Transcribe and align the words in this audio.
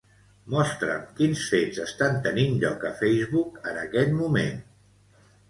Mostra'm 0.51 1.03
quins 1.19 1.43
fets 1.51 1.81
estan 1.83 2.17
tenint 2.23 2.57
lloc 2.65 2.87
a 2.91 2.91
Facebook 3.03 3.61
en 3.75 3.79
aquest 3.85 4.19
moment. 4.25 4.59